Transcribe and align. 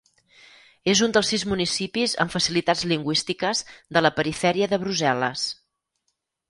És 0.93 1.01
un 1.07 1.13
dels 1.17 1.29
sis 1.33 1.43
municipis 1.51 2.17
amb 2.25 2.33
facilitats 2.37 2.83
lingüístiques 2.93 3.63
de 3.99 4.07
la 4.07 4.15
perifèria 4.21 4.75
de 4.75 4.85
Brussel·les. 4.87 5.49